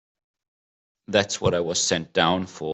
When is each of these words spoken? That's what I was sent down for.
That's 1.07 1.39
what 1.39 1.53
I 1.53 1.59
was 1.59 1.79
sent 1.81 2.11
down 2.13 2.47
for. 2.47 2.69